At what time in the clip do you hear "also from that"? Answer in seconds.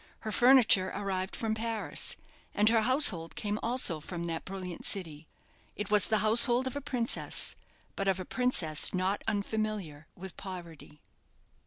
3.61-4.45